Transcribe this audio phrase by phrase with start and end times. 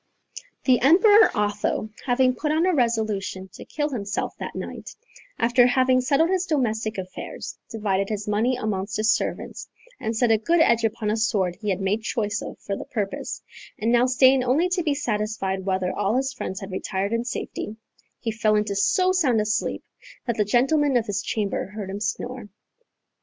[0.63, 4.95] The Emperor Otho, having put on a resolution to kill himself that night,
[5.37, 9.69] after having settled his domestic affairs, divided his money amongst his servants,
[9.99, 12.85] and set a good edge upon a sword he had made choice of for the
[12.85, 13.43] purpose,
[13.77, 17.75] and now staying only to be satisfied whether all his friends had retired in safety,
[18.19, 19.83] he fell into so sound a sleep
[20.25, 22.49] that the gentlemen of his chamber heard him snore.